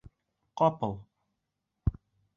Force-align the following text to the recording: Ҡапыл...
Ҡапыл... 0.61 0.97